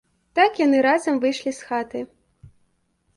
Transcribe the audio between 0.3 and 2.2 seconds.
Так яны разам выйшлі з хаты.